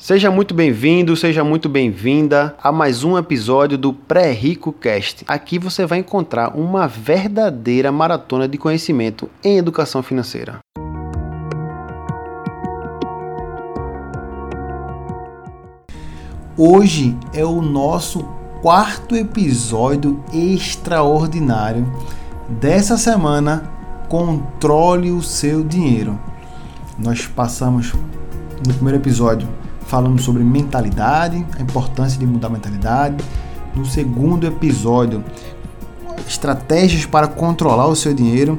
[0.00, 5.26] Seja muito bem-vindo, seja muito bem-vinda a mais um episódio do Pré-Rico Cast.
[5.28, 10.60] Aqui você vai encontrar uma verdadeira maratona de conhecimento em educação financeira.
[16.56, 18.20] Hoje é o nosso
[18.62, 21.86] quarto episódio extraordinário
[22.48, 23.70] dessa semana.
[24.08, 26.18] Controle o seu dinheiro.
[26.98, 27.92] Nós passamos
[28.66, 29.46] no primeiro episódio
[29.90, 33.24] falando sobre mentalidade, a importância de mudar a mentalidade.
[33.74, 35.24] No segundo episódio,
[36.28, 38.56] estratégias para controlar o seu dinheiro.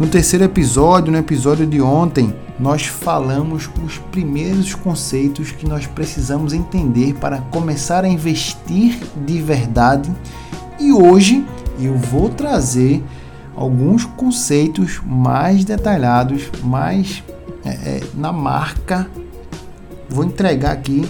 [0.00, 6.52] No terceiro episódio, no episódio de ontem, nós falamos os primeiros conceitos que nós precisamos
[6.52, 10.10] entender para começar a investir de verdade.
[10.80, 11.46] E hoje
[11.78, 13.00] eu vou trazer
[13.54, 17.22] alguns conceitos mais detalhados, mais
[17.64, 19.08] é, é, na marca
[20.08, 21.06] vou entregar aqui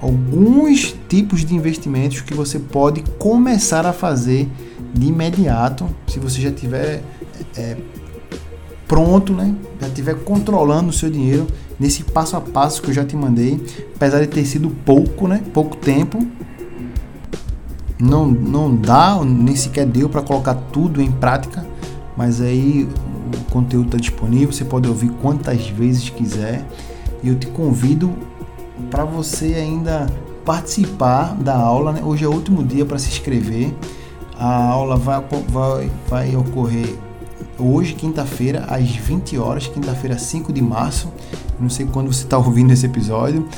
[0.00, 4.48] alguns tipos de investimentos que você pode começar a fazer
[4.92, 7.02] de imediato, se você já tiver
[7.56, 7.76] é,
[8.86, 9.54] pronto, né?
[9.80, 11.46] Já tiver controlando o seu dinheiro
[11.78, 13.60] nesse passo a passo que eu já te mandei,
[13.96, 15.42] apesar de ter sido pouco, né?
[15.52, 16.24] Pouco tempo,
[17.98, 21.66] não não dá, nem sequer deu para colocar tudo em prática,
[22.16, 22.88] mas aí
[23.34, 26.64] o conteúdo está disponível, você pode ouvir quantas vezes quiser.
[27.24, 28.12] E eu te convido
[28.90, 30.06] para você ainda
[30.44, 31.90] participar da aula.
[31.90, 32.02] Né?
[32.04, 33.74] Hoje é o último dia para se inscrever.
[34.38, 36.98] A aula vai, vai, vai ocorrer
[37.58, 41.10] hoje, quinta-feira, às 20 horas, quinta-feira, 5 de março.
[41.58, 43.48] Não sei quando você está ouvindo esse episódio,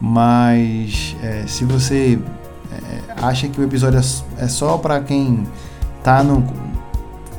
[0.00, 2.16] mas é, se você
[2.70, 5.48] é, acha que o episódio é, é só para quem
[5.98, 6.44] está no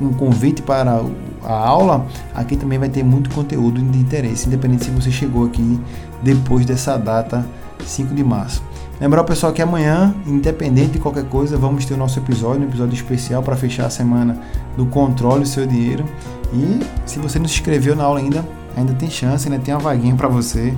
[0.02, 1.00] um convite para
[1.44, 5.80] a aula, aqui também vai ter muito conteúdo de interesse, independente se você chegou aqui
[6.22, 7.44] depois dessa data
[7.84, 8.62] 5 de março.
[9.00, 12.68] Lembrar o pessoal que amanhã, independente de qualquer coisa, vamos ter o nosso episódio, um
[12.68, 14.38] episódio especial para fechar a semana
[14.76, 16.04] do controle do seu dinheiro.
[16.52, 18.46] E se você não se inscreveu na aula ainda,
[18.76, 20.72] ainda tem chance, ainda tem uma vaguinha para você.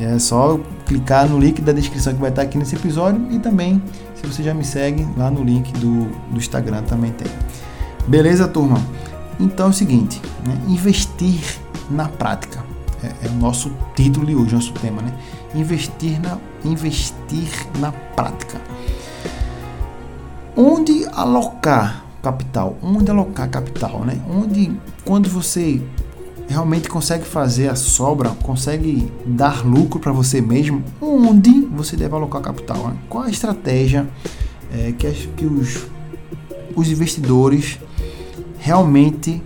[0.00, 3.80] É só clicar no link da descrição que vai estar aqui nesse episódio e também,
[4.14, 7.30] se você já me segue, lá no link do, do Instagram também tem.
[8.08, 8.80] Beleza, turma?
[9.38, 10.58] Então é o seguinte, né?
[10.68, 11.58] investir
[11.90, 12.64] na prática
[13.02, 15.12] é, é, o nosso título de hoje, nosso tema, né?
[15.54, 18.60] Investir na, investir na prática.
[20.56, 22.76] Onde alocar capital?
[22.82, 24.18] Onde alocar capital, né?
[24.28, 24.72] Onde,
[25.04, 25.82] quando você
[26.48, 32.40] realmente consegue fazer a sobra, consegue dar lucro para você mesmo, onde você deve alocar
[32.40, 32.88] capital?
[32.88, 32.96] Né?
[33.08, 34.08] Qual a estratégia
[34.72, 35.86] é, que, que os,
[36.74, 37.78] os investidores
[38.66, 39.40] realmente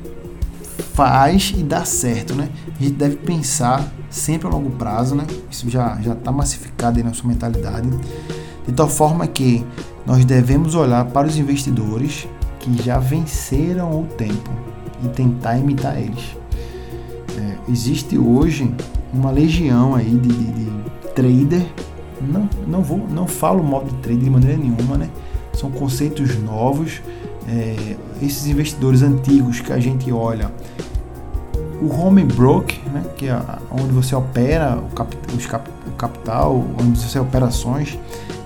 [0.95, 2.49] faz e dá certo, né?
[2.79, 5.27] A gente deve pensar sempre a longo prazo, né?
[5.51, 7.87] Isso já já está massificado na sua mentalidade,
[8.67, 9.63] de tal forma que
[10.07, 12.27] nós devemos olhar para os investidores
[12.61, 14.51] que já venceram o tempo
[15.05, 16.35] e tentar imitar eles.
[17.37, 18.75] É, existe hoje
[19.13, 20.73] uma legião aí de, de, de
[21.15, 21.67] trader,
[22.23, 25.11] não, não vou, não falo mal de trader de maneira nenhuma, né?
[25.53, 27.03] São conceitos novos
[27.49, 30.51] é, esses investidores antigos que a gente olha,
[31.81, 33.41] o home broke, né, que é
[33.71, 35.17] onde você opera o, cap,
[35.49, 37.99] cap, o capital, onde você opera ações,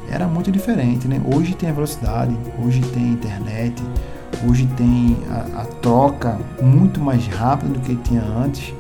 [0.09, 1.09] era muito diferente.
[1.09, 1.21] Né?
[1.35, 3.83] Hoje tem a velocidade, hoje tem a internet,
[4.49, 8.73] hoje tem a, a troca muito mais rápida do que tinha antes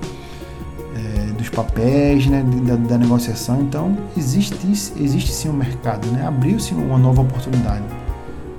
[0.96, 3.60] é, dos papéis, né, da, da, negociação.
[3.62, 6.26] Então existe, existe sim um mercado, né?
[6.26, 7.84] abriu-se uma nova oportunidade.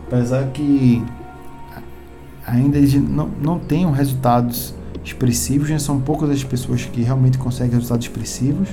[0.07, 1.03] Apesar que
[2.45, 4.73] ainda não, não tenham resultados
[5.03, 5.79] expressivos, né?
[5.79, 8.69] são poucas as pessoas que realmente conseguem resultados expressivos.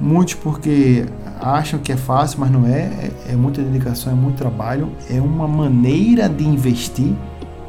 [0.00, 1.06] Muitos porque
[1.40, 2.80] acham que é fácil, mas não é.
[2.80, 4.90] É, é muita dedicação, é muito trabalho.
[5.08, 7.12] É uma maneira de investir,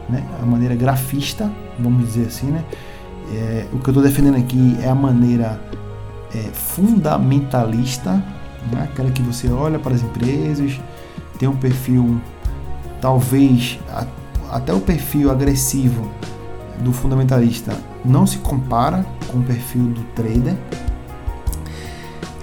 [0.09, 0.23] né?
[0.41, 2.47] a maneira grafista, vamos dizer assim.
[2.47, 2.63] Né?
[3.34, 5.59] É, o que eu estou defendendo aqui é a maneira
[6.34, 8.11] é, fundamentalista,
[8.72, 8.87] né?
[8.91, 10.79] aquela que você olha para as empresas,
[11.37, 12.19] tem um perfil
[13.02, 13.79] talvez
[14.53, 16.08] até o perfil agressivo
[16.79, 20.55] do fundamentalista não se compara com o perfil do trader,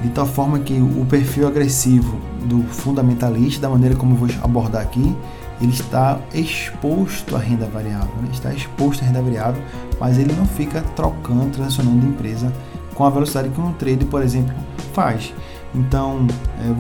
[0.03, 5.15] de tal forma que o perfil agressivo do fundamentalista, da maneira como vou abordar aqui,
[5.61, 8.29] ele está exposto à renda variável, né?
[8.33, 9.63] está exposto à renda variável,
[10.01, 12.53] mas ele não fica trocando, transacionando de empresa
[12.95, 14.55] com a velocidade que um trader, por exemplo,
[14.95, 15.35] faz.
[15.75, 16.27] Então,
[16.59, 16.71] é,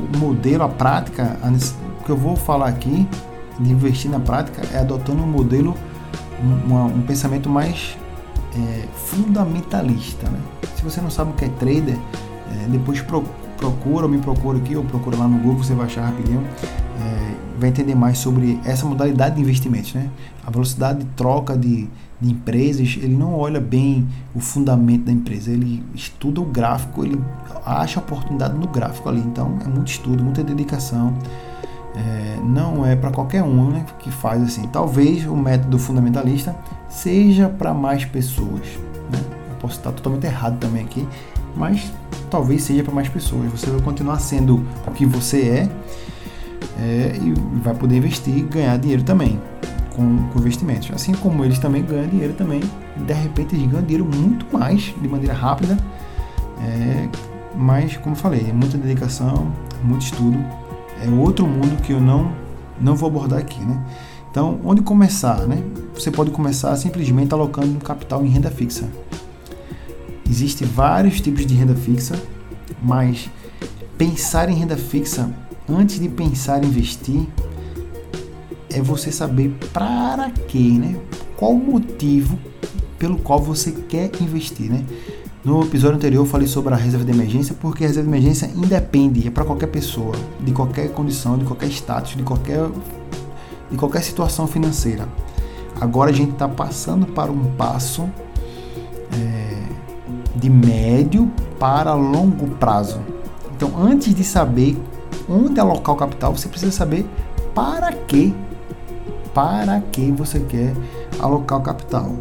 [0.00, 1.38] o modelo, a prática,
[2.00, 3.08] o que eu vou falar aqui
[3.60, 5.74] de investir na prática é adotando um modelo,
[6.42, 7.96] um, um pensamento mais
[8.54, 10.28] é, fundamentalista.
[10.28, 10.38] Né?
[10.76, 11.98] Se você não sabe o que é trader,
[12.54, 13.24] É, depois pro,
[13.56, 16.42] procura me procura aqui, ou procura lá no Google, você vai achar rapidinho.
[17.00, 20.08] É, vai entender mais sobre essa modalidade de investimentos, né?
[20.46, 21.88] A velocidade de troca de,
[22.20, 27.18] de empresas, ele não olha bem o fundamento da empresa, ele estuda o gráfico, ele
[27.64, 29.20] acha oportunidade no gráfico ali.
[29.20, 31.14] Então é muito estudo, muita dedicação.
[31.96, 34.66] É, não é para qualquer um né, que faz assim.
[34.68, 36.54] Talvez o método fundamentalista
[36.88, 38.62] seja para mais pessoas.
[39.10, 39.20] Né?
[39.50, 41.06] Eu posso estar totalmente errado também aqui,
[41.56, 41.92] mas
[42.30, 43.50] talvez seja para mais pessoas.
[43.52, 45.68] Você vai continuar sendo o que você é,
[46.80, 49.40] é e vai poder investir e ganhar dinheiro também
[49.94, 50.90] com, com, investimentos.
[50.92, 52.60] Assim como eles também ganham dinheiro também,
[52.96, 55.78] de repente eles ganham dinheiro muito mais de maneira rápida.
[56.60, 57.08] É,
[57.54, 59.52] mas como falei, é muita dedicação,
[59.84, 60.44] muito estudo
[61.02, 62.44] é outro mundo que eu não
[62.80, 63.84] não vou abordar aqui, né?
[64.30, 65.62] Então, onde começar, né?
[65.94, 68.88] Você pode começar simplesmente alocando capital em renda fixa.
[70.28, 72.20] Existem vários tipos de renda fixa,
[72.82, 73.30] mas
[73.96, 75.30] pensar em renda fixa
[75.68, 77.26] antes de pensar em investir
[78.70, 80.96] é você saber para quê, né?
[81.36, 82.36] Qual o motivo
[82.98, 84.84] pelo qual você quer investir, né?
[85.44, 88.50] No episódio anterior eu falei sobre a reserva de emergência, porque a reserva de emergência
[88.56, 92.66] independe, é para qualquer pessoa, de qualquer condição, de qualquer status, de qualquer,
[93.70, 95.06] de qualquer situação financeira.
[95.78, 98.08] Agora a gente está passando para um passo
[99.12, 99.62] é,
[100.34, 103.00] de médio para longo prazo.
[103.54, 104.78] Então, antes de saber
[105.28, 107.04] onde alocar o capital, você precisa saber
[107.54, 108.34] para que,
[109.34, 110.72] para que você quer
[111.20, 112.14] alocar o capital.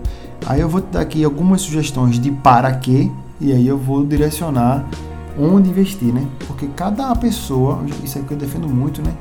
[0.46, 3.10] Aí eu vou te dar aqui algumas sugestões de para quê
[3.40, 4.86] e aí eu vou direcionar
[5.38, 6.26] onde investir, né?
[6.48, 9.14] Porque cada pessoa, isso é que eu defendo muito, né?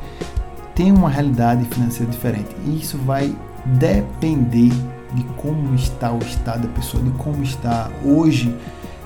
[0.74, 2.48] Tem uma realidade financeira diferente.
[2.66, 3.34] E isso vai
[3.64, 4.70] depender
[5.14, 8.54] de como está o estado da pessoa, de como está hoje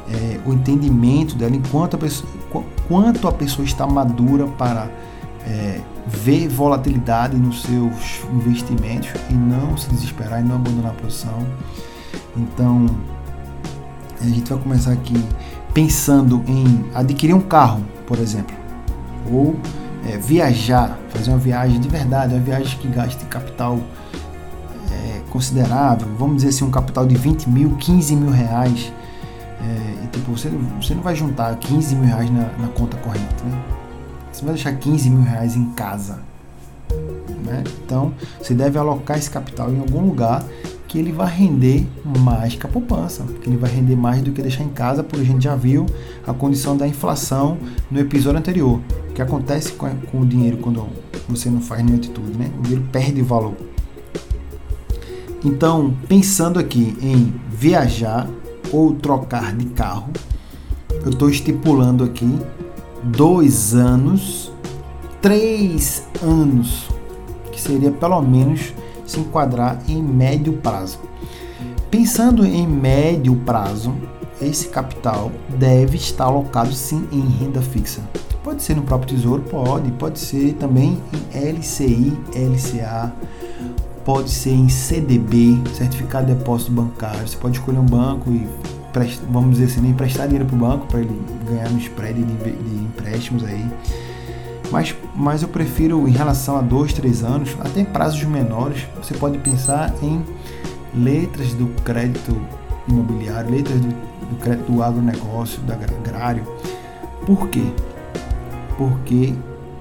[0.09, 2.31] é, o entendimento dela, enquanto a pessoa,
[2.89, 4.89] quanto a pessoa está madura para
[5.47, 11.45] é, ver volatilidade nos seus investimentos e não se desesperar e não abandonar a posição.
[12.37, 12.87] Então,
[14.21, 15.15] a gente vai começar aqui
[15.73, 18.55] pensando em adquirir um carro, por exemplo,
[19.31, 19.57] ou
[20.09, 23.79] é, viajar, fazer uma viagem de verdade, uma viagem que gaste capital
[24.91, 28.93] é, considerável, vamos dizer assim, um capital de 20 mil, 15 mil reais.
[29.61, 30.51] É, e, tipo, você,
[30.81, 33.63] você não vai juntar 15 mil reais na, na conta corrente, né?
[34.33, 36.19] Você vai deixar 15 mil reais em casa.
[37.45, 37.65] Né?
[37.85, 40.45] Então, você deve alocar esse capital em algum lugar
[40.97, 41.87] que ele vai render
[42.21, 45.21] mais que a poupança, que ele vai render mais do que deixar em casa, porque
[45.21, 45.85] a gente já viu
[46.27, 47.59] a condição da inflação
[47.91, 48.81] no episódio anterior.
[49.11, 50.89] O que acontece com, com o dinheiro quando
[51.29, 52.51] você não faz nenhuma atitude, né?
[52.59, 53.53] O dinheiro perde valor.
[55.45, 58.27] Então, pensando aqui em viajar
[58.73, 60.11] ou trocar de carro,
[61.05, 62.39] eu estou estipulando aqui
[63.03, 64.51] dois anos,
[65.21, 66.89] três anos,
[67.53, 68.73] que seria pelo menos
[69.07, 70.99] se enquadrar em médio prazo.
[71.91, 73.95] Pensando em médio prazo,
[74.41, 78.03] esse capital deve estar alocado sim em renda fixa.
[78.43, 83.13] Pode ser no próprio tesouro, pode, pode ser também em LCI, LCA,
[84.05, 87.27] pode ser em CDB, certificado de depósito bancário.
[87.27, 88.47] Você pode escolher um banco e
[89.31, 92.51] vamos dizer assim, emprestar dinheiro para o banco para ele ganhar no spread de
[92.85, 93.69] empréstimos aí
[94.71, 99.39] mas, mas eu prefiro em relação a dois, três anos, até prazos menores, você pode
[99.39, 100.25] pensar em
[100.95, 102.37] letras do crédito
[102.89, 106.45] imobiliário, letras do, do crédito do agronegócio, do agrário.
[107.25, 107.65] Por quê?
[108.77, 109.35] Porque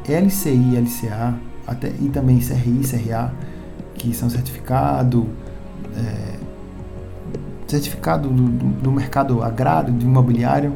[0.08, 3.34] LCI, LCA, até, e também CRI, CRA,
[3.96, 5.28] que são certificado,
[5.98, 6.36] é,
[7.68, 10.74] certificado do, do, do mercado agrário, do imobiliário,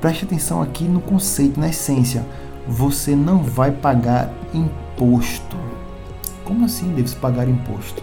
[0.00, 2.24] preste atenção aqui no conceito, na essência
[2.68, 5.56] você não vai pagar imposto.
[6.44, 8.02] Como assim deve-se pagar imposto?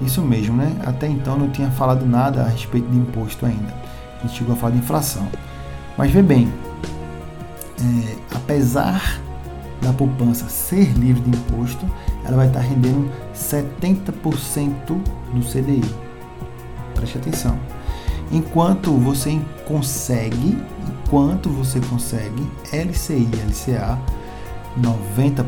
[0.00, 0.76] Isso mesmo, né?
[0.84, 3.74] Até então não tinha falado nada a respeito de imposto ainda.
[4.18, 5.26] A gente chegou a falar de inflação.
[5.96, 6.52] Mas vê bem,
[7.80, 9.20] é, apesar
[9.80, 11.86] da poupança ser livre de imposto,
[12.24, 15.84] ela vai estar rendendo 70% do CDI.
[16.94, 17.58] Preste atenção.
[18.32, 20.56] Enquanto você consegue
[21.08, 23.98] quanto você consegue LCI e LCA
[24.80, 25.44] 90%,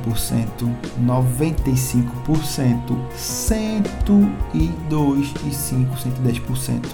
[1.05, 6.87] 95%, 102 e 5, 110%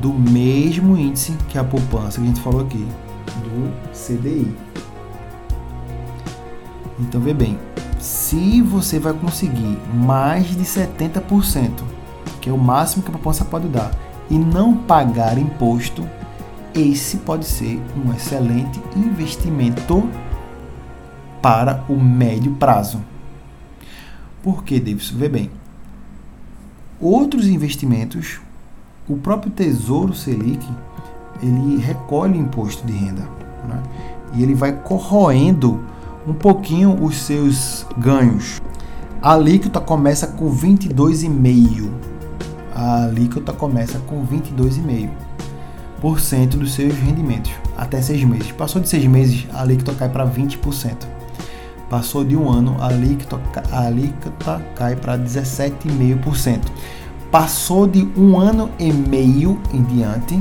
[0.00, 2.86] do mesmo índice que a poupança que a gente falou aqui,
[3.42, 4.54] do CDI.
[7.00, 7.58] Então vê bem,
[7.98, 11.82] se você vai conseguir mais de 70%,
[12.40, 13.90] que é o máximo que a poupança pode dar,
[14.30, 16.06] e não pagar imposto,
[16.74, 20.08] esse pode ser um excelente investimento
[21.40, 23.00] para o médio prazo.
[24.42, 25.16] Por que, Davidson?
[25.16, 25.50] Vê bem.
[27.00, 28.40] Outros investimentos,
[29.08, 30.66] o próprio Tesouro Selic,
[31.42, 33.22] ele recolhe o imposto de renda.
[33.68, 33.82] Né?
[34.34, 35.80] E ele vai corroendo
[36.26, 38.60] um pouquinho os seus ganhos.
[39.22, 41.90] A alíquota começa com 22,5%.
[42.78, 48.52] A alíquota começa com 22,5% dos seus rendimentos até seis meses.
[48.52, 50.94] Passou de seis meses, a alíquota cai para 20%.
[51.90, 53.40] Passou de um ano, a alíquota,
[53.72, 56.60] a alíquota cai para 17,5%.
[57.32, 60.38] Passou de um ano e meio em diante,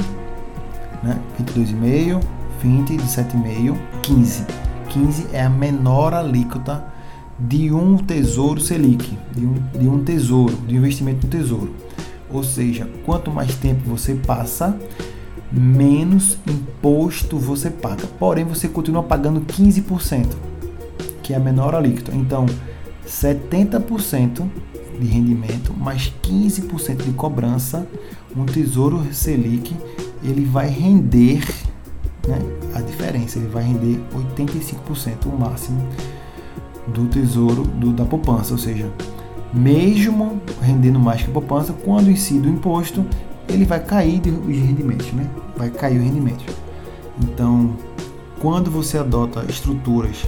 [1.02, 1.20] né?
[1.42, 2.22] 22,5%,
[2.62, 4.46] 20, 17,5%, 15%.
[4.90, 6.86] 15 é a menor alíquota
[7.40, 11.87] de um tesouro Selic, de um, de um tesouro, de investimento no tesouro.
[12.30, 14.78] Ou seja, quanto mais tempo você passa,
[15.52, 18.06] menos imposto você paga.
[18.20, 20.28] Porém, você continua pagando 15%,
[21.24, 22.14] que é a menor alíquota.
[22.14, 22.46] Então,
[23.08, 24.46] 70%
[25.00, 27.88] de rendimento mais 15% de cobrança,
[28.36, 29.76] um tesouro Selic,
[30.24, 31.44] ele vai render
[32.28, 32.40] né,
[32.74, 35.88] a diferença, ele vai render 85% o máximo
[36.88, 38.90] do tesouro do, da poupança, ou seja,
[39.54, 43.06] mesmo rendendo mais que a poupança, quando incide o imposto,
[43.48, 45.30] ele vai cair os rendimentos, né?
[45.56, 46.46] Vai cair o rendimento.
[47.22, 47.76] Então,
[48.40, 50.28] quando você adota estruturas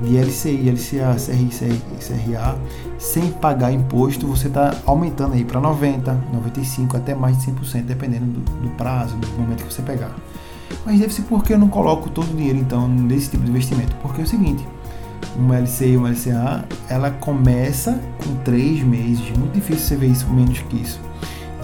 [0.00, 1.50] de LCI, LCA, CRI,
[1.98, 2.56] CRA,
[2.98, 8.26] sem pagar imposto, você está aumentando aí para 90, 95, até mais de 100%, dependendo
[8.26, 10.14] do, do prazo, do momento que você pegar.
[10.86, 13.94] Mas deve ser porque eu não coloco todo o dinheiro então nesse tipo de investimento.
[13.96, 14.66] Porque é o seguinte,
[15.36, 19.30] uma LCI e uma LCA, ela começa com três meses.
[19.36, 21.00] Muito difícil você ver isso menos que isso.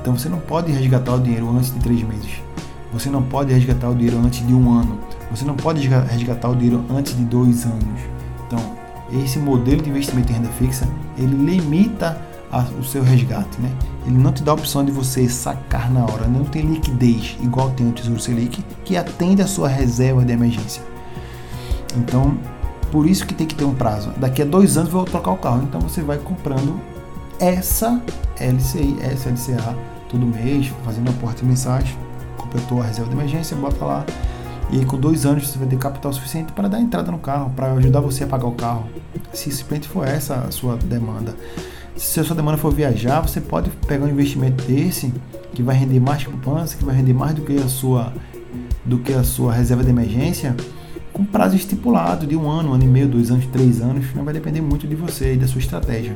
[0.01, 2.31] Então você não pode resgatar o dinheiro antes de três meses.
[2.93, 4.99] Você não pode resgatar o dinheiro antes de um ano.
[5.31, 8.01] Você não pode resgatar o dinheiro antes de dois anos.
[8.47, 8.59] Então,
[9.13, 12.21] esse modelo de investimento em renda fixa, ele limita
[12.51, 13.71] a, o seu resgate, né?
[14.07, 17.71] Ele não te dá a opção de você sacar na hora, não tem liquidez igual
[17.71, 20.83] tem o Tesouro Selic, que atende a sua reserva de emergência.
[21.97, 22.39] Então,
[22.91, 24.13] por isso que tem que ter um prazo.
[24.17, 25.63] Daqui a dois anos vou trocar o carro.
[25.65, 26.81] Então você vai comprando
[27.39, 28.01] essa
[28.41, 29.77] LCI, essa LCA
[30.09, 31.97] todo mês, fazendo aporte de mensagem,
[32.37, 34.07] completou a reserva de emergência, bota lá.
[34.71, 37.51] E aí com dois anos você vai ter capital suficiente para dar entrada no carro,
[37.55, 38.87] para ajudar você a pagar o carro.
[39.33, 41.35] Se simplesmente for essa a sua demanda.
[41.97, 45.13] Se a sua demanda for viajar, você pode pegar um investimento desse
[45.55, 48.13] que vai render mais poupança, que vai render mais do que a sua
[48.85, 50.55] do que a sua reserva de emergência
[51.17, 54.23] com prazo estipulado de um ano, um ano e meio, dois anos, três anos, não
[54.23, 56.15] vai depender muito de você e da sua estratégia.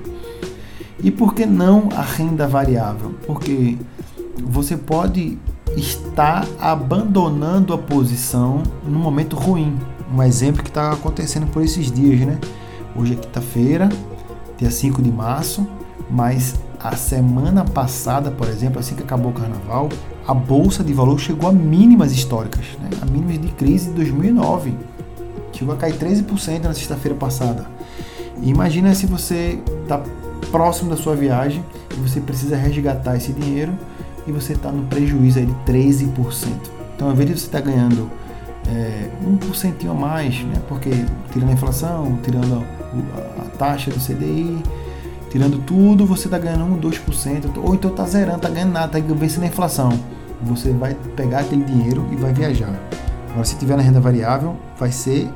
[1.03, 3.15] E por que não a renda variável?
[3.27, 3.79] Porque
[4.45, 5.39] você pode
[5.75, 9.75] estar abandonando a posição no momento ruim.
[10.15, 12.39] Um exemplo que está acontecendo por esses dias, né?
[12.95, 13.89] Hoje é quinta-feira,
[14.59, 15.67] dia 5 de março,
[16.11, 19.89] mas a semana passada, por exemplo, assim que acabou o carnaval,
[20.27, 22.91] a bolsa de valor chegou a mínimas históricas, né?
[23.01, 24.90] a mínimas de crise de 2009.
[25.61, 27.67] Chegou a cair 13% na sexta-feira passada.
[28.43, 30.01] Imagina se você está
[30.51, 31.63] próximo da sua viagem
[31.93, 33.75] e você precisa resgatar esse dinheiro
[34.27, 36.09] e você está no prejuízo aí de 13%.
[36.97, 38.11] Então, ao invés de você estar tá ganhando
[38.69, 40.63] é, 1% a mais, né?
[40.67, 40.89] porque
[41.31, 42.65] tirando a inflação, tirando
[43.19, 44.63] a, a taxa do CDI,
[45.29, 49.15] tirando tudo, você está ganhando 1, 2%, ou então está zerando, está ganhando nada, está
[49.15, 49.93] vencendo a inflação.
[50.41, 52.75] Você vai pegar aquele dinheiro e vai viajar.
[53.29, 55.31] Agora, se tiver na renda variável, vai ser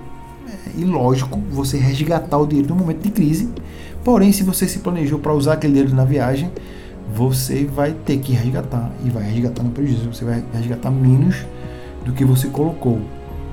[0.76, 3.48] ilógico você resgatar o dinheiro no momento de crise.
[4.02, 6.50] Porém, se você se planejou para usar aquele dinheiro na viagem,
[7.14, 10.12] você vai ter que resgatar e vai resgatar no prejuízo.
[10.12, 11.36] Você vai resgatar menos
[12.04, 12.98] do que você colocou.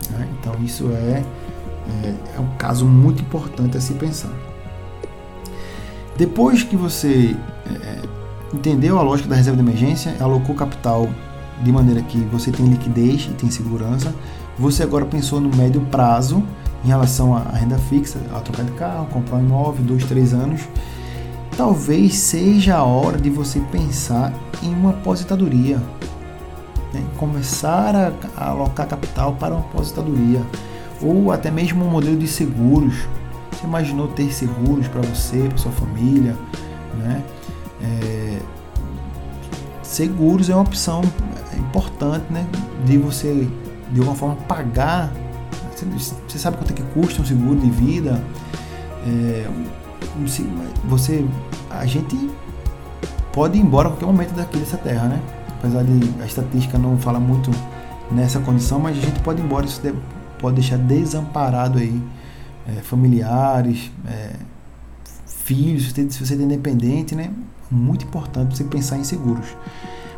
[0.10, 0.28] Né?
[0.40, 1.24] Então, isso é,
[2.04, 4.32] é, é um caso muito importante a se pensar.
[6.18, 8.02] Depois que você é,
[8.54, 11.10] entendeu a lógica da reserva de emergência, alocou capital
[11.64, 14.14] de maneira que você tem liquidez e tem segurança,
[14.58, 16.44] você agora pensou no médio prazo
[16.84, 20.62] em relação à renda fixa, a trocar de carro, comprar um imóvel, dois, três anos.
[21.56, 24.34] Talvez seja a hora de você pensar
[24.64, 25.78] em uma aposentadoria,
[26.94, 27.04] né?
[27.18, 30.42] começar a, alocar capital para uma aposentadoria
[31.02, 33.08] ou até mesmo um modelo de seguros.
[33.52, 36.36] Você imaginou ter seguros para você, para sua família,
[36.98, 37.24] né?
[37.84, 38.40] É,
[39.84, 41.02] seguros é uma opção
[41.58, 42.46] importante, né?
[42.86, 43.48] De você
[43.92, 45.12] de alguma forma pagar.
[45.86, 48.24] Você sabe quanto é que custa um seguro de vida?
[49.08, 49.48] É,
[50.86, 51.26] você,
[51.70, 52.30] a gente
[53.32, 55.22] pode ir embora a qualquer momento daqui dessa terra, né?
[55.60, 57.52] Apesar de a estatística não falar muito
[58.12, 59.82] nessa condição, mas a gente pode ir embora, isso
[60.40, 62.02] pode deixar desamparado aí
[62.68, 64.34] é, familiares, é,
[65.26, 67.32] filhos, se você é independente, né?
[67.70, 69.46] Muito importante você pensar em seguros.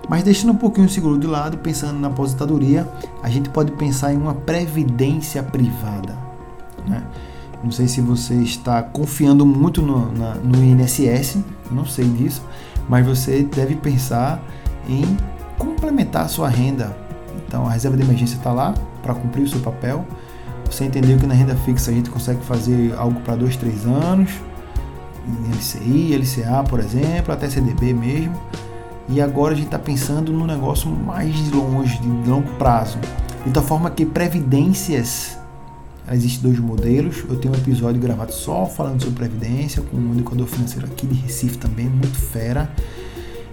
[0.10, 2.88] Mas deixando um pouquinho o seguro de lado, pensando na aposentadoria,
[3.22, 6.18] a gente pode pensar em uma previdência privada.
[6.88, 7.02] Né?
[7.64, 11.38] Não sei se você está confiando muito no, na, no INSS,
[11.72, 12.44] não sei disso,
[12.90, 14.44] mas você deve pensar
[14.88, 15.18] em
[15.58, 16.96] complementar a sua renda.
[17.48, 20.06] Então a reserva de emergência está lá para cumprir o seu papel.
[20.70, 24.32] Você entendeu que na renda fixa a gente consegue fazer algo para dois, três anos,
[25.56, 28.38] LCI, LCA, por exemplo, até CDB mesmo.
[29.10, 32.98] E agora a gente está pensando no negócio mais longe, de longo prazo.
[33.46, 35.38] De tal forma que previdências,
[36.12, 37.24] existem dois modelos.
[37.30, 41.16] Eu tenho um episódio gravado só falando sobre previdência, com um educador financeiro aqui de
[41.16, 42.72] Recife também, muito fera.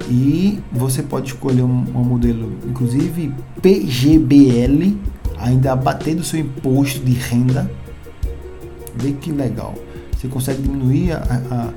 [0.08, 4.96] E você pode escolher um, um modelo, inclusive PGBL,
[5.38, 7.70] ainda abater do seu imposto de renda.
[8.94, 9.74] Vê que legal.
[10.16, 11.72] Você consegue diminuir a, a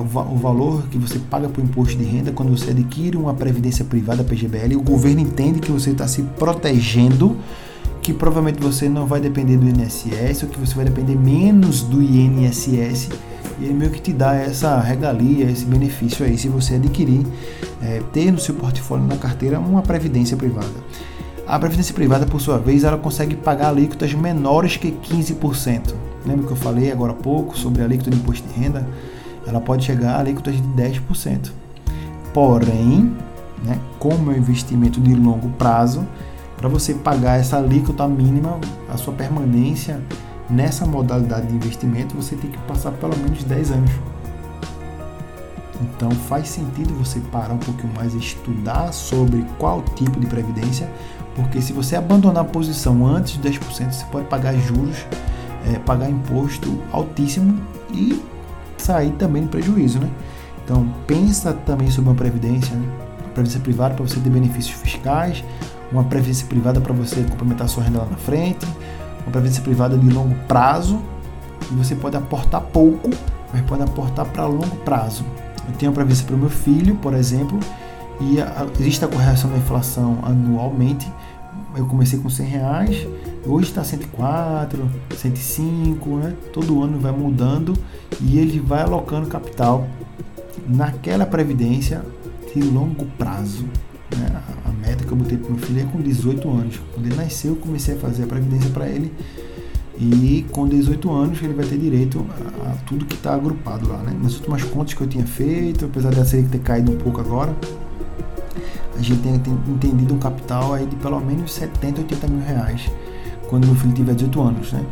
[0.00, 4.24] o valor que você paga por imposto de renda quando você adquire uma previdência privada
[4.24, 4.76] PGBL.
[4.76, 7.36] O governo entende que você está se protegendo,
[8.00, 12.02] que provavelmente você não vai depender do INSS ou que você vai depender menos do
[12.02, 13.10] INSS.
[13.60, 17.26] E ele meio que te dá essa regalia, esse benefício aí, se você adquirir,
[17.82, 20.72] é, ter no seu portfólio, na carteira, uma previdência privada.
[21.46, 25.94] A previdência privada, por sua vez, ela consegue pagar alíquotas menores que 15%.
[26.24, 28.86] Lembra que eu falei agora há pouco sobre a alíquota de imposto de renda?
[29.46, 31.50] Ela pode chegar a alíquotas de 10%.
[32.32, 33.14] Porém,
[33.64, 36.06] né, como é um investimento de longo prazo,
[36.56, 38.58] para você pagar essa alíquota mínima,
[38.88, 40.00] a sua permanência
[40.48, 43.90] nessa modalidade de investimento, você tem que passar pelo menos 10 anos.
[45.80, 50.88] Então faz sentido você parar um pouquinho mais e estudar sobre qual tipo de previdência,
[51.34, 55.04] porque se você abandonar a posição antes de 10%, você pode pagar juros,
[55.66, 57.60] é, pagar imposto altíssimo
[57.92, 58.22] e
[58.82, 60.08] sair também no prejuízo, né?
[60.64, 62.86] Então, pensa também sobre uma previdência, né?
[63.20, 65.44] Uma previdência privada para você ter benefícios fiscais,
[65.90, 68.66] uma previdência privada para você complementar sua renda lá na frente,
[69.22, 71.00] uma previdência privada de longo prazo,
[71.70, 73.10] e você pode aportar pouco,
[73.52, 75.24] mas pode aportar para longo prazo.
[75.68, 77.58] Eu tenho uma previdência para o meu filho, por exemplo,
[78.20, 81.10] e a, existe a correção da inflação anualmente.
[81.76, 83.06] Eu comecei com 100 reais,
[83.44, 86.34] Hoje está 104, 105, né?
[86.52, 87.76] Todo ano vai mudando
[88.20, 89.88] e ele vai alocando capital
[90.68, 92.04] naquela previdência
[92.54, 93.64] de longo prazo.
[94.16, 94.42] Né?
[94.64, 96.80] A meta que eu botei para meu filho é com 18 anos.
[96.94, 99.12] Quando ele nasceu, eu comecei a fazer a previdência para ele
[99.98, 102.24] e com 18 anos ele vai ter direito
[102.64, 103.98] a, tudo que está agrupado lá.
[103.98, 104.16] Né?
[104.22, 107.52] Nas últimas contas que eu tinha feito, apesar dessa série ter caído um pouco agora,
[108.96, 112.88] a gente tem, tem entendido um capital aí de pelo menos 70, 80 mil reais
[113.52, 114.82] quando meu filho tiver 18 anos, né?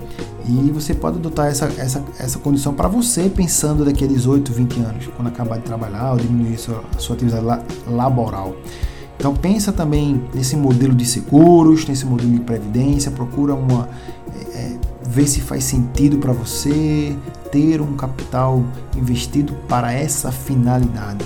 [0.47, 4.81] E você pode adotar essa, essa, essa condição para você pensando daqui a 18, 20
[4.81, 8.55] anos, quando acabar de trabalhar ou diminuir sua, sua atividade la, laboral.
[9.17, 13.89] Então pensa também nesse modelo de seguros, nesse modelo de previdência, procura uma
[14.55, 17.17] é, é ver se faz sentido para você
[17.51, 18.63] ter um capital
[18.95, 21.25] investido para essa finalidade.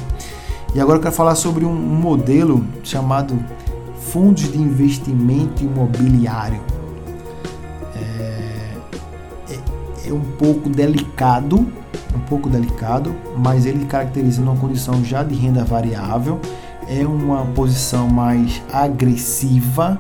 [0.73, 3.37] E agora eu quero falar sobre um modelo chamado
[3.99, 6.74] fundos de investimento imobiliário.
[10.07, 11.67] É um pouco delicado,
[12.15, 16.41] um pouco delicado, mas ele caracteriza uma condição já de renda variável,
[16.89, 19.99] é uma posição mais agressiva.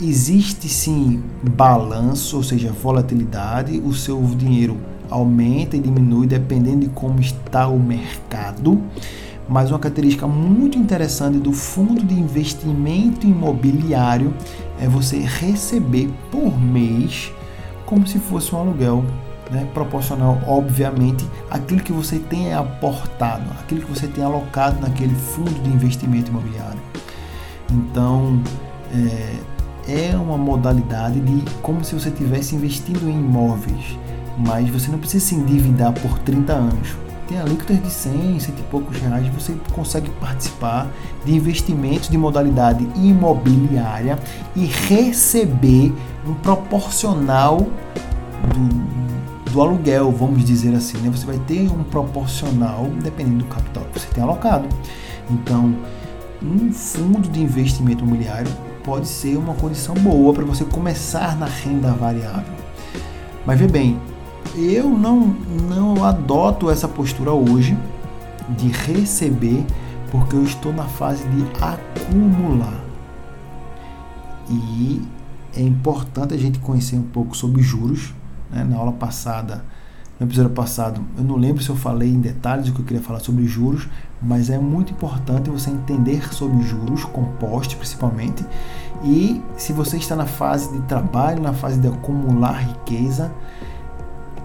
[0.00, 4.76] Existe sim balanço, ou seja, volatilidade, o seu dinheiro
[5.08, 8.82] aumenta e diminui dependendo de como está o mercado.
[9.48, 14.34] Mas uma característica muito interessante do fundo de investimento imobiliário
[14.80, 17.32] é você receber por mês
[17.86, 19.04] como se fosse um aluguel,
[19.50, 19.66] né?
[19.72, 25.70] proporcional, obviamente, àquilo que você tem aportado, aquilo que você tem alocado naquele fundo de
[25.70, 26.80] investimento imobiliário.
[27.72, 28.42] Então,
[28.92, 33.96] é, é uma modalidade de como se você estivesse investindo em imóveis,
[34.36, 38.62] mas você não precisa se endividar por 30 anos tem alíquotas de 100, 100 e
[38.70, 40.88] poucos reais, você consegue participar
[41.24, 44.18] de investimentos de modalidade imobiliária
[44.54, 45.92] e receber
[46.26, 47.66] um proporcional
[48.54, 50.98] do, do aluguel, vamos dizer assim.
[50.98, 51.10] Né?
[51.10, 54.68] Você vai ter um proporcional dependendo do capital que você tem alocado.
[55.30, 55.74] Então,
[56.42, 58.50] um fundo de investimento imobiliário
[58.84, 62.54] pode ser uma condição boa para você começar na renda variável.
[63.44, 63.98] Mas vê bem,
[64.54, 65.36] eu não,
[65.68, 67.76] não adoto essa postura hoje
[68.50, 69.64] de receber,
[70.10, 72.80] porque eu estou na fase de acumular.
[74.48, 75.02] E
[75.56, 78.14] é importante a gente conhecer um pouco sobre juros.
[78.50, 78.62] Né?
[78.64, 79.64] Na aula passada,
[80.18, 83.02] no episódio passado, eu não lembro se eu falei em detalhes o que eu queria
[83.02, 83.88] falar sobre juros,
[84.22, 88.44] mas é muito importante você entender sobre juros compostos, principalmente.
[89.04, 93.30] E se você está na fase de trabalho, na fase de acumular riqueza,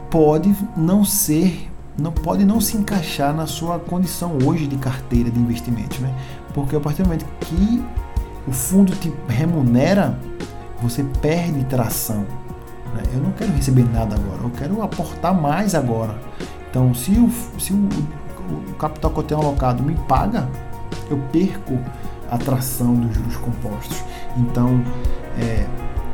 [0.09, 5.39] pode não ser, não pode não se encaixar na sua condição hoje de carteira de
[5.39, 6.13] investimentos, né?
[6.53, 7.81] Porque a partir do momento que
[8.45, 10.19] o fundo te remunera,
[10.81, 12.25] você perde tração.
[12.95, 13.03] Né?
[13.13, 16.15] Eu não quero receber nada agora, eu quero aportar mais agora.
[16.69, 17.89] Então, se o, se o,
[18.69, 20.47] o capital que eu tenho alocado me paga,
[21.09, 21.77] eu perco
[22.29, 24.03] a tração dos juros compostos.
[24.37, 24.81] Então,
[25.37, 25.65] é,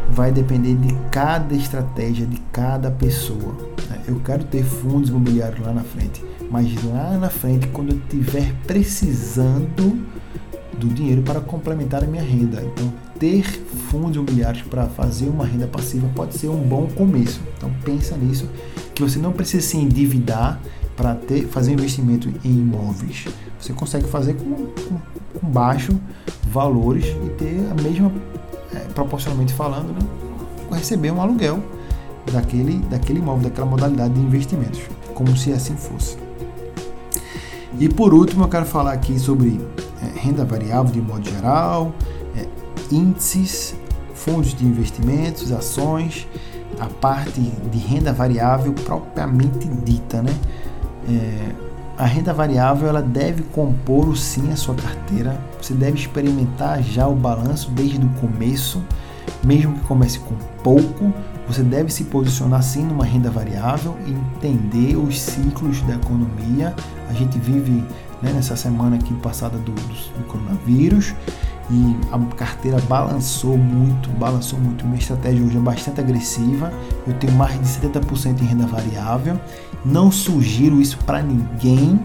[0.10, 3.56] vai depender de cada estratégia de cada pessoa.
[3.90, 4.02] Né?
[4.08, 8.54] Eu quero ter fundos imobiliários lá na frente, mas lá na frente, quando eu estiver
[8.66, 10.08] precisando
[10.78, 12.64] do dinheiro para complementar a minha renda.
[12.64, 13.44] Então, ter
[13.90, 17.42] fundos imobiliários para fazer uma renda passiva pode ser um bom começo.
[17.58, 18.50] Então, pensa nisso,
[18.94, 20.60] que você não precisa se endividar
[20.96, 23.28] para ter, fazer investimento em imóveis.
[23.60, 25.98] Você consegue fazer com, com, com baixo
[26.52, 28.12] valores e ter a mesma,
[28.74, 30.00] é, proporcionalmente falando, né,
[30.72, 31.62] receber um aluguel
[32.32, 34.82] daquele, daquele imóvel, daquela modalidade de investimentos,
[35.14, 36.18] como se assim fosse.
[37.80, 39.60] E por último, eu quero falar aqui sobre
[40.02, 41.94] é, renda variável de modo geral,
[42.92, 43.76] índices,
[44.14, 46.28] fundos de investimentos, ações,
[46.80, 50.34] a parte de renda variável propriamente dita, né?
[51.10, 55.40] É, a renda variável ela deve compor sim a sua carteira.
[55.60, 58.84] Você deve experimentar já o balanço desde o começo,
[59.44, 61.12] mesmo que comece com pouco.
[61.48, 66.76] Você deve se posicionar sim numa renda variável e entender os ciclos da economia.
[67.10, 67.84] A gente vive
[68.22, 71.16] né, nessa semana aqui passada do, do, do, coronavírus
[71.70, 74.86] e a carteira balançou muito, balançou muito.
[74.86, 76.72] Minha estratégia hoje é bastante agressiva.
[77.06, 79.40] Eu tenho mais de 70% em renda variável.
[79.84, 82.00] Não sugiro isso para ninguém.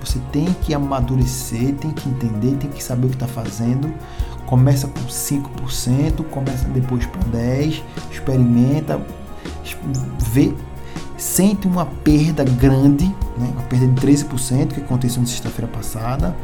[0.00, 3.92] Você tem que amadurecer, tem que entender, tem que saber o que está fazendo.
[4.46, 9.00] Começa com 5%, começa depois para 10%, experimenta,
[10.30, 10.54] vê
[11.16, 13.06] sente uma perda grande,
[13.38, 16.36] né, uma perda de 13% que aconteceu na sexta-feira passada.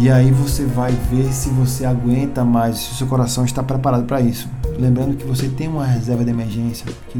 [0.00, 4.04] E aí você vai ver se você aguenta mais, se o seu coração está preparado
[4.04, 4.48] para isso.
[4.78, 7.18] Lembrando que você tem uma reserva de emergência, que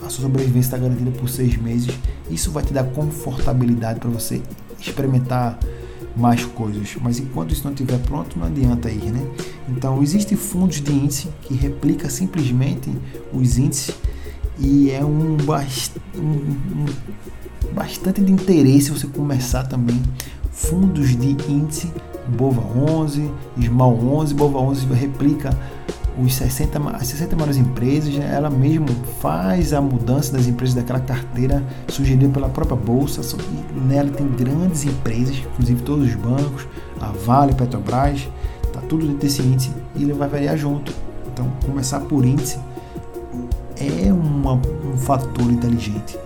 [0.00, 1.92] a sua sobrevivência está garantida por seis meses.
[2.30, 4.40] Isso vai te dar confortabilidade para você
[4.78, 5.58] experimentar
[6.16, 6.96] mais coisas.
[7.02, 9.26] Mas enquanto isso não estiver pronto, não adianta ir, né?
[9.68, 12.96] Então, existem fundos de índice que replica simplesmente
[13.32, 13.92] os índices
[14.56, 16.86] e é um, bast um, um,
[17.74, 20.00] bastante de interesse você começar também
[20.58, 21.92] fundos de índice
[22.36, 23.30] Bova 11,
[23.62, 25.50] Small 11, Bova 11 replica
[26.20, 28.30] os 60, as 60 maiores empresas, né?
[28.34, 28.88] ela mesmo
[29.20, 33.22] faz a mudança das empresas daquela carteira sugerida pela própria bolsa.
[33.86, 36.66] Nela tem grandes empresas, inclusive todos os bancos,
[37.00, 38.28] a Vale, Petrobras,
[38.72, 40.92] tá tudo dentro desse índice e ele vai variar junto.
[41.32, 42.58] Então, começar por índice
[43.76, 46.18] é uma, um fator inteligente.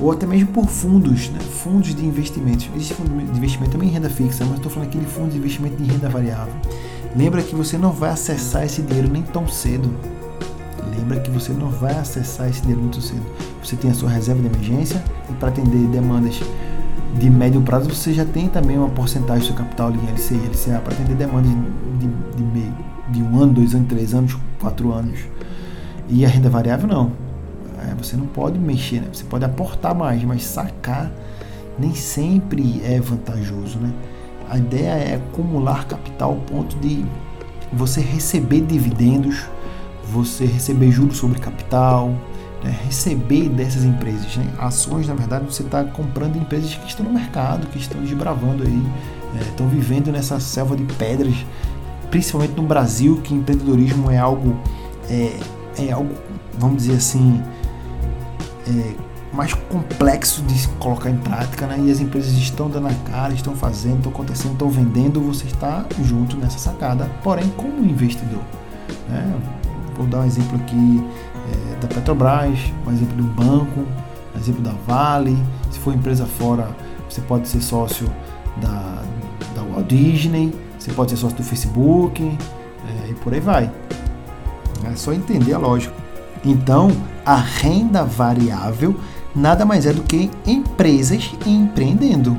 [0.00, 1.38] Ou até mesmo por fundos, né?
[1.40, 2.68] fundos de investimentos.
[2.74, 5.38] Existe fundo de investimento também em renda fixa, mas estou falando aqui de fundos de
[5.38, 6.54] investimento em renda variável.
[7.14, 9.90] Lembra que você não vai acessar esse dinheiro nem tão cedo.
[10.96, 13.22] Lembra que você não vai acessar esse dinheiro muito cedo.
[13.62, 16.40] Você tem a sua reserva de emergência e para atender demandas
[17.18, 20.80] de médio prazo você já tem também uma porcentagem do seu capital em LCI, LCA
[20.80, 22.72] para atender demandas de, de, de,
[23.10, 25.18] de um ano, dois anos, três anos, quatro anos.
[26.08, 27.29] E a renda variável não.
[27.88, 29.08] É, você não pode mexer, né?
[29.12, 31.10] você pode aportar mais, mas sacar
[31.78, 33.78] nem sempre é vantajoso.
[33.78, 33.92] Né?
[34.48, 37.04] A ideia é acumular capital ao ponto de
[37.72, 39.44] você receber dividendos,
[40.12, 42.08] você receber juros sobre capital,
[42.62, 42.76] né?
[42.84, 44.36] receber dessas empresas.
[44.36, 44.46] Né?
[44.58, 48.82] Ações, na verdade, você está comprando empresas que estão no mercado, que estão desbravando aí,
[49.36, 51.34] é, estão vivendo nessa selva de pedras,
[52.10, 54.56] principalmente no Brasil, que empreendedorismo é algo
[55.08, 55.38] é,
[55.78, 56.14] é algo,
[56.58, 57.42] vamos dizer assim,
[58.66, 58.94] é,
[59.32, 61.78] mais complexo de colocar em prática, né?
[61.80, 65.84] E as empresas estão dando a cara, estão fazendo, estão acontecendo, estão vendendo, você está
[66.02, 68.42] junto nessa sacada, porém como investidor.
[69.08, 69.40] Né?
[69.96, 71.04] Vou dar um exemplo aqui
[71.52, 73.80] é, da Petrobras, um exemplo do banco,
[74.34, 75.36] um exemplo da Vale.
[75.70, 76.68] Se for empresa fora,
[77.08, 78.10] você pode ser sócio
[78.60, 79.02] da,
[79.54, 83.70] da Walt Disney, você pode ser sócio do Facebook é, e por aí vai.
[84.84, 86.09] É só entender a lógica.
[86.44, 86.90] Então,
[87.24, 88.98] a renda variável
[89.34, 92.36] nada mais é do que empresas empreendendo.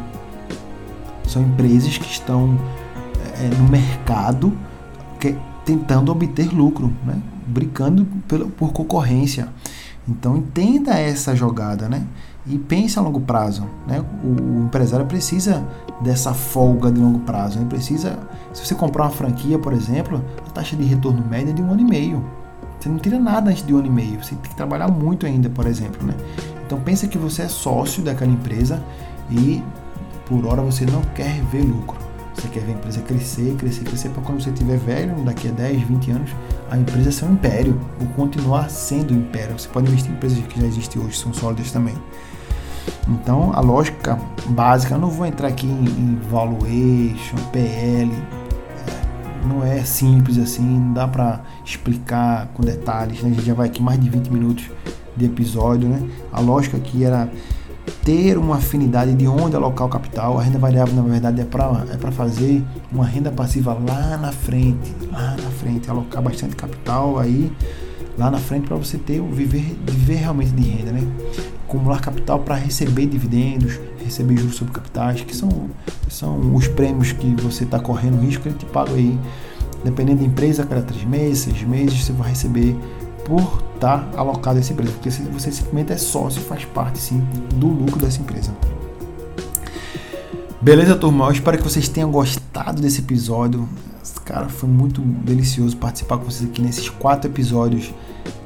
[1.27, 2.57] São empresas que estão
[3.39, 4.51] é, no mercado
[5.19, 7.21] que, tentando obter lucro, né?
[7.47, 8.05] brincando
[8.57, 9.47] por concorrência.
[10.07, 12.05] Então entenda essa jogada, né?
[12.47, 14.03] E pense a longo prazo, né?
[14.23, 15.63] O, o empresário precisa
[16.01, 17.65] dessa folga de longo prazo, né?
[17.69, 18.17] Precisa,
[18.51, 21.71] se você comprar uma franquia, por exemplo, a taxa de retorno média é de um
[21.71, 22.23] ano e meio.
[22.81, 24.23] Você não tira nada antes de um ano e meio.
[24.23, 26.15] Você tem que trabalhar muito ainda, por exemplo, né?
[26.65, 28.81] Então pensa que você é sócio daquela empresa
[29.29, 29.61] e
[30.25, 31.99] por hora você não quer ver lucro.
[32.33, 35.51] Você quer ver a empresa crescer, crescer, crescer para quando você estiver velho, daqui a
[35.51, 36.31] 10, 20 anos,
[36.71, 39.59] a empresa ser um império, ou continuar sendo um império.
[39.59, 41.93] Você pode investir em empresas que já existem hoje, são sólidas também.
[43.07, 44.17] Então, a lógica
[44.47, 48.11] básica, eu não vou entrar aqui em, valuation, PL,
[49.45, 53.29] não é simples assim, não dá para explicar com detalhes, né?
[53.29, 54.69] a gente já vai aqui mais de 20 minutos
[55.15, 56.01] de episódio, né?
[56.31, 57.29] A lógica aqui era
[58.03, 60.39] ter uma afinidade de onde alocar o capital.
[60.39, 64.95] A renda variável, na verdade, é para é fazer uma renda passiva lá na frente,
[65.11, 67.51] lá na frente, alocar bastante capital aí
[68.21, 71.01] lá na frente para você ter viver, viver realmente de renda, né?
[71.67, 75.49] Acumular capital para receber dividendos, receber juros sobre capitais, que são,
[76.07, 79.17] são os prêmios que você está correndo risco, ele te paga aí,
[79.83, 82.75] dependendo da empresa, cada três meses, seis meses, você vai receber
[83.25, 87.23] por estar tá alocado a essa empresa, porque você simplesmente é sócio faz parte sim
[87.55, 88.53] do lucro dessa empresa.
[90.61, 91.25] Beleza, turma?
[91.25, 93.67] Eu espero que vocês tenham gostado desse episódio.
[94.25, 97.91] Cara, foi muito delicioso participar com vocês aqui nesses quatro episódios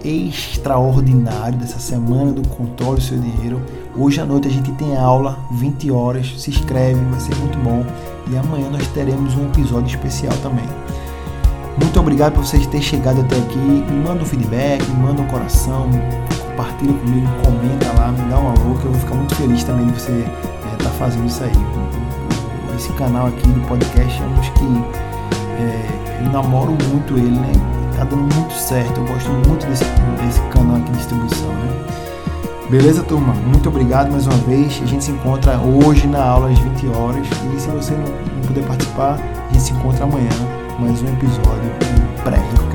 [0.04, 3.62] extraordinários dessa semana do Controle do Seu Dinheiro.
[3.98, 6.34] Hoje à noite a gente tem aula, 20 horas.
[6.38, 7.84] Se inscreve, vai ser muito bom.
[8.32, 10.66] E amanhã nós teremos um episódio especial também.
[11.82, 13.58] Muito obrigado por vocês terem chegado até aqui.
[13.58, 15.90] Me manda um feedback, me manda um coração,
[16.50, 19.88] compartilha comigo, comenta lá, me dá um alô, que eu vou ficar muito feliz também
[19.88, 21.52] de você estar é, tá fazendo isso aí.
[22.76, 24.66] Esse canal aqui do podcast é um dos que
[25.60, 27.75] é, eu namoro muito ele, né?
[27.96, 29.86] Tá dando muito certo, eu gosto muito desse,
[30.22, 31.86] desse canal aqui de distribuição, né?
[32.70, 33.34] Beleza, turma?
[33.34, 34.82] Muito obrigado mais uma vez.
[34.84, 37.28] A gente se encontra hoje na aula às 20 horas.
[37.56, 40.30] E se você não, não puder participar, a gente se encontra amanhã
[40.78, 42.75] mais um episódio do Pré-Rincocast.